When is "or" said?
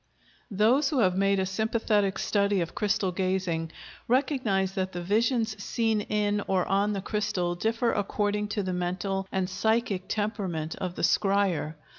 6.47-6.65